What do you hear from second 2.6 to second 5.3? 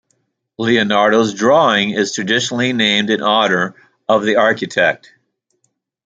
named in honor of the architect.